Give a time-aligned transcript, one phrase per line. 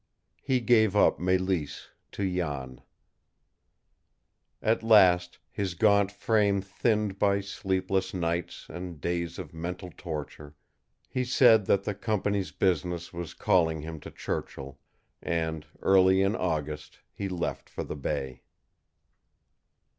[0.41, 2.81] He gave up Mélisse to Jan.
[4.59, 10.55] At last, his gaunt frame thinned by sleepless nights and days of mental torture,
[11.07, 14.79] he said that the company's business was calling him to Churchill,
[15.21, 18.41] and early in August he left for the bay.